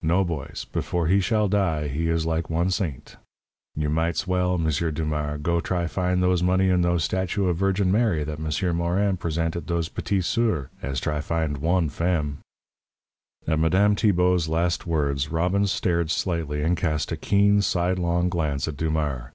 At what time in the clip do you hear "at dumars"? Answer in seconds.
18.66-19.30